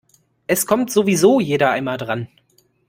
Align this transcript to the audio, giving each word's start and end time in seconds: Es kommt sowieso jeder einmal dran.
Es 0.47 0.65
kommt 0.65 0.89
sowieso 0.91 1.39
jeder 1.39 1.69
einmal 1.69 1.97
dran. 1.97 2.27